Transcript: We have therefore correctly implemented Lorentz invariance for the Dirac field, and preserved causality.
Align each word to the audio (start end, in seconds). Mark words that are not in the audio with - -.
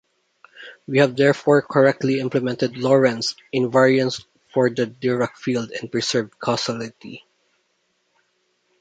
We 0.87 0.97
have 0.97 1.15
therefore 1.15 1.61
correctly 1.61 2.19
implemented 2.21 2.75
Lorentz 2.75 3.35
invariance 3.53 4.25
for 4.51 4.67
the 4.67 4.87
Dirac 4.87 5.35
field, 5.37 5.69
and 5.69 5.91
preserved 5.91 6.39
causality. 6.39 7.23